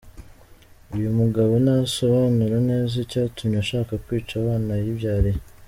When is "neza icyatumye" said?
2.69-3.57